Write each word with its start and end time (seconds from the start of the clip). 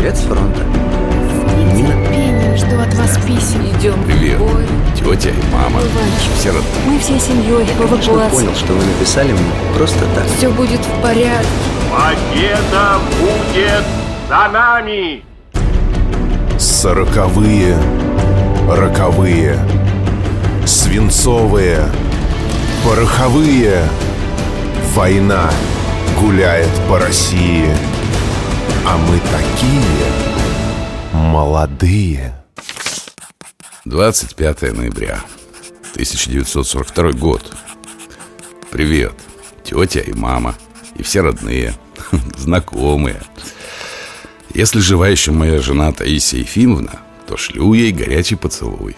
Привет 0.00 0.16
с 0.16 0.20
фронта. 0.20 0.60
С 0.60 1.76
нетерпением 1.76 2.56
жду 2.56 2.80
от 2.80 2.94
вас 2.94 3.18
писем. 3.26 3.60
Идем 3.76 4.02
Привет. 4.04 4.38
в 4.38 4.50
бой. 4.50 4.64
Тетя 4.96 5.28
и 5.28 5.52
мама. 5.52 5.80
Иванчик. 5.80 6.32
Все 6.38 6.52
род- 6.52 6.64
Мы 6.86 6.98
всей 6.98 7.20
семьей 7.20 7.66
в 7.66 7.76
Конечно, 7.76 8.30
понял, 8.30 8.54
что 8.54 8.72
вы 8.72 8.82
написали 8.82 9.32
мне 9.32 9.42
просто 9.76 9.98
так. 10.14 10.24
Все 10.38 10.48
будет 10.48 10.80
в 10.80 11.02
порядке. 11.02 11.46
Победа 11.92 12.98
будет 13.20 13.84
за 14.26 14.48
нами! 14.50 15.22
Сороковые, 16.58 17.76
роковые, 18.70 19.58
свинцовые, 20.64 21.80
пороховые. 22.86 23.82
Война 24.94 25.50
гуляет 26.18 26.70
по 26.88 26.98
России, 26.98 27.66
а 28.86 28.96
мы 28.96 29.18
такие 29.20 29.82
молодые. 31.12 32.34
25 33.84 34.62
ноября 34.74 35.22
1942 35.92 37.12
год. 37.12 37.56
Привет, 38.70 39.14
тетя 39.64 40.00
и 40.00 40.12
мама, 40.12 40.54
и 40.94 41.02
все 41.02 41.20
родные, 41.20 41.74
знакомые. 42.36 43.20
Если 44.54 44.80
жива 44.80 45.08
еще 45.08 45.32
моя 45.32 45.60
жена 45.60 45.92
Таисия 45.92 46.40
Ефимовна, 46.40 47.00
то 47.26 47.36
шлю 47.36 47.72
ей 47.74 47.92
горячий 47.92 48.36
поцелуй. 48.36 48.96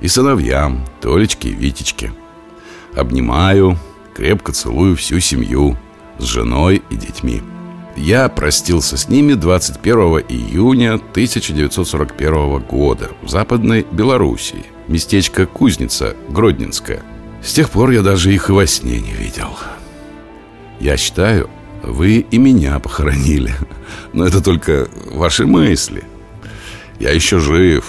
И 0.00 0.08
сыновьям, 0.08 0.86
Толечке 1.00 1.50
и 1.50 1.54
Витечке. 1.54 2.12
Обнимаю, 2.94 3.78
крепко 4.14 4.52
целую 4.52 4.96
всю 4.96 5.20
семью 5.20 5.76
с 6.18 6.24
женой 6.24 6.82
и 6.90 6.96
детьми. 6.96 7.42
Я 8.02 8.30
простился 8.30 8.96
с 8.96 9.10
ними 9.10 9.34
21 9.34 10.24
июня 10.26 10.94
1941 10.94 12.60
года 12.60 13.10
в 13.20 13.28
Западной 13.28 13.86
Белоруссии, 13.92 14.64
местечко 14.88 15.44
Кузница, 15.44 16.16
Гродненская. 16.30 17.02
С 17.44 17.52
тех 17.52 17.68
пор 17.68 17.90
я 17.90 18.00
даже 18.00 18.32
их 18.32 18.48
и 18.48 18.52
во 18.52 18.66
сне 18.66 19.00
не 19.00 19.12
видел. 19.12 19.50
Я 20.80 20.96
считаю, 20.96 21.50
вы 21.82 22.20
и 22.20 22.38
меня 22.38 22.78
похоронили. 22.78 23.52
Но 24.14 24.24
это 24.24 24.42
только 24.42 24.88
ваши 25.12 25.44
мысли. 25.44 26.02
Я 26.98 27.10
еще 27.10 27.38
жив. 27.38 27.84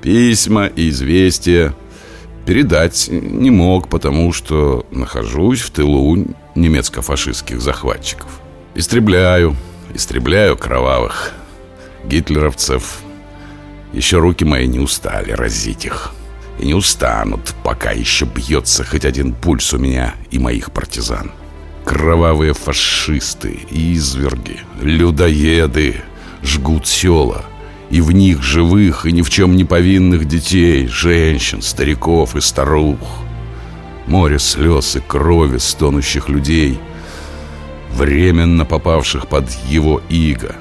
Письма 0.00 0.66
и 0.66 0.90
известия 0.90 1.74
передать 2.46 3.08
не 3.10 3.50
мог, 3.50 3.88
потому 3.88 4.32
что 4.32 4.86
нахожусь 4.92 5.60
в 5.60 5.70
тылу 5.70 6.24
немецко-фашистских 6.54 7.60
захватчиков. 7.60 8.40
Истребляю, 8.74 9.56
истребляю 9.94 10.56
кровавых 10.56 11.32
гитлеровцев. 12.04 13.00
Еще 13.92 14.18
руки 14.18 14.44
мои 14.44 14.68
не 14.68 14.78
устали 14.78 15.32
разить 15.32 15.86
их. 15.86 16.12
И 16.60 16.66
не 16.66 16.74
устанут, 16.74 17.54
пока 17.64 17.90
еще 17.90 18.26
бьется 18.26 18.84
хоть 18.84 19.04
один 19.04 19.32
пульс 19.32 19.72
у 19.74 19.78
меня 19.78 20.14
и 20.30 20.38
моих 20.38 20.70
партизан. 20.70 21.32
Кровавые 21.84 22.54
фашисты, 22.54 23.58
изверги, 23.70 24.60
людоеды 24.80 26.02
жгут 26.42 26.86
села 26.86 27.44
И 27.88 28.00
в 28.00 28.12
них 28.12 28.42
живых 28.42 29.06
и 29.06 29.12
ни 29.12 29.22
в 29.22 29.30
чем 29.30 29.56
не 29.56 29.64
повинных 29.64 30.26
детей 30.26 30.86
Женщин, 30.86 31.62
стариков 31.62 32.36
и 32.36 32.40
старух 32.40 32.98
Море 34.06 34.38
слез 34.38 34.96
и 34.96 35.00
крови 35.00 35.58
стонущих 35.58 36.28
людей 36.28 36.78
Временно 37.92 38.64
попавших 38.64 39.28
под 39.28 39.50
его 39.68 40.00
иго 40.08 40.54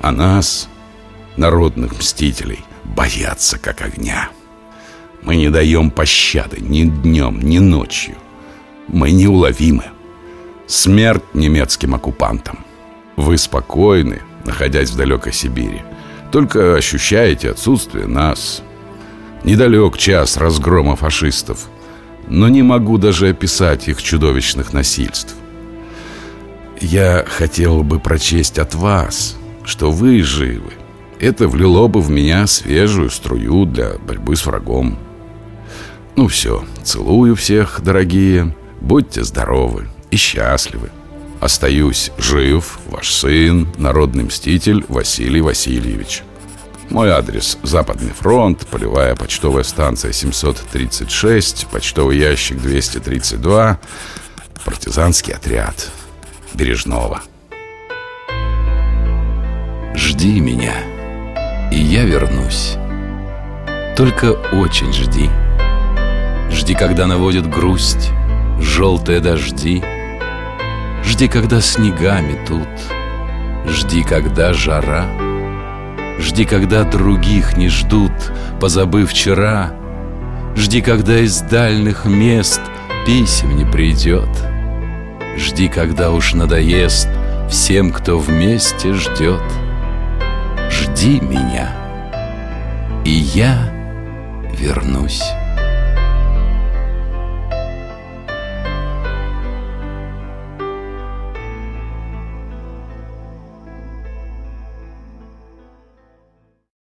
А 0.00 0.12
нас, 0.12 0.68
народных 1.36 1.98
мстителей, 1.98 2.60
боятся 2.84 3.58
как 3.58 3.82
огня 3.82 4.28
Мы 5.22 5.36
не 5.36 5.48
даем 5.48 5.90
пощады 5.90 6.58
ни 6.60 6.84
днем, 6.84 7.40
ни 7.40 7.58
ночью 7.58 8.16
Мы 8.88 9.10
неуловимы 9.10 9.84
Смерть 10.72 11.34
немецким 11.34 11.94
оккупантам. 11.94 12.64
Вы 13.16 13.36
спокойны, 13.36 14.22
находясь 14.46 14.90
в 14.90 14.96
далекой 14.96 15.34
Сибири. 15.34 15.82
Только 16.30 16.76
ощущаете 16.76 17.50
отсутствие 17.50 18.06
нас. 18.06 18.62
Недалек 19.44 19.98
час 19.98 20.38
разгрома 20.38 20.96
фашистов. 20.96 21.68
Но 22.26 22.48
не 22.48 22.62
могу 22.62 22.96
даже 22.96 23.28
описать 23.28 23.88
их 23.88 24.02
чудовищных 24.02 24.72
насильств. 24.72 25.34
Я 26.82 27.24
хотел 27.28 27.84
бы 27.84 28.00
прочесть 28.00 28.58
от 28.58 28.74
вас, 28.74 29.36
что 29.62 29.92
вы 29.92 30.20
живы. 30.24 30.72
Это 31.20 31.46
влило 31.46 31.86
бы 31.86 32.00
в 32.00 32.10
меня 32.10 32.48
свежую 32.48 33.08
струю 33.08 33.66
для 33.66 33.92
борьбы 33.98 34.34
с 34.34 34.44
врагом. 34.44 34.98
Ну 36.16 36.26
все, 36.26 36.64
целую 36.82 37.36
всех, 37.36 37.80
дорогие. 37.84 38.56
Будьте 38.80 39.22
здоровы 39.22 39.86
и 40.10 40.16
счастливы. 40.16 40.90
Остаюсь 41.40 42.10
жив, 42.18 42.80
ваш 42.86 43.12
сын, 43.12 43.68
народный 43.78 44.24
мститель 44.24 44.84
Василий 44.88 45.40
Васильевич. 45.40 46.24
Мой 46.90 47.10
адрес– 47.10 47.58
Западный 47.62 48.12
фронт, 48.12 48.66
полевая 48.66 49.14
почтовая 49.14 49.62
станция 49.62 50.10
736, 50.10 51.68
почтовый 51.70 52.18
ящик 52.18 52.60
232, 52.60 53.78
партизанский 54.64 55.32
отряд 55.32 55.92
Бережного. 56.54 57.22
Жди 59.94 60.40
меня, 60.40 60.74
и 61.70 61.76
я 61.76 62.04
вернусь. 62.04 62.76
Только 63.96 64.32
очень 64.52 64.92
жди. 64.92 65.28
Жди, 66.50 66.74
когда 66.74 67.06
наводит 67.06 67.48
грусть 67.48 68.10
желтые 68.62 69.20
дожди. 69.20 69.82
Жди, 71.04 71.28
когда 71.28 71.60
снега 71.60 72.20
метут. 72.20 72.68
Жди, 73.66 74.02
когда 74.02 74.52
жара. 74.52 75.06
Жди, 76.18 76.44
когда 76.44 76.84
других 76.84 77.56
не 77.56 77.68
ждут, 77.68 78.12
позабыв 78.60 79.10
вчера. 79.10 79.72
Жди, 80.56 80.80
когда 80.80 81.18
из 81.18 81.40
дальних 81.40 82.04
мест 82.04 82.60
писем 83.06 83.56
не 83.56 83.64
придет. 83.64 84.28
Жди, 85.36 85.68
когда 85.68 86.10
уж 86.10 86.34
надоест 86.34 87.08
всем, 87.48 87.92
кто 87.92 88.18
вместе 88.18 88.92
ждет. 88.92 89.42
Жди 90.70 91.20
меня, 91.20 91.74
и 93.04 93.10
я 93.10 93.72
вернусь. 94.58 95.22